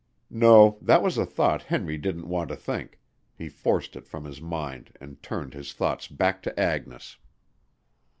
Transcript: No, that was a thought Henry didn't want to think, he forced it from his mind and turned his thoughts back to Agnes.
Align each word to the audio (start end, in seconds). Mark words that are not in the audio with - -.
No, 0.31 0.79
that 0.81 1.03
was 1.03 1.19
a 1.19 1.27
thought 1.27 1.61
Henry 1.61 1.95
didn't 1.95 2.27
want 2.27 2.49
to 2.49 2.55
think, 2.55 2.99
he 3.37 3.49
forced 3.49 3.95
it 3.95 4.07
from 4.07 4.25
his 4.25 4.41
mind 4.41 4.97
and 4.99 5.21
turned 5.21 5.53
his 5.53 5.73
thoughts 5.73 6.07
back 6.07 6.41
to 6.41 6.59
Agnes. 6.59 7.17